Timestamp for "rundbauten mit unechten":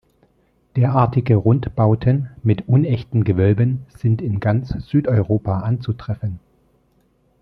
1.35-3.23